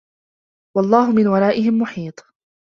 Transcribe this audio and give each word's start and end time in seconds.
وَاللَّهُ 0.77 1.11
مِن 1.11 1.27
وَرائِهِم 1.27 1.73
مُحيطٌ 1.79 2.19